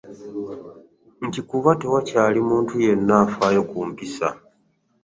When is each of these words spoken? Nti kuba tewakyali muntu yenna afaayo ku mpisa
Nti 1.25 1.39
kuba 1.49 1.69
tewakyali 1.81 2.39
muntu 2.49 2.73
yenna 2.85 3.13
afaayo 3.25 3.61
ku 3.69 3.77
mpisa 3.89 4.27